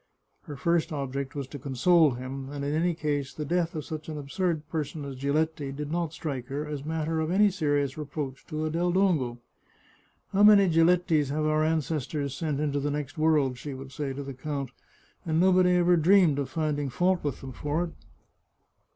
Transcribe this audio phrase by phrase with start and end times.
[0.45, 4.09] Her first object was to console him, and in any case the death of such
[4.09, 8.43] an absurd person as Giletti did not strike her as matter of any serious reproach
[8.47, 9.37] to a Del Dongo."
[10.33, 14.23] How many Gilettis have our ancestors sent into the next world!" she would say to
[14.23, 14.71] the count;"
[15.27, 17.91] and nobody ever dreamed of finding fault with them for it."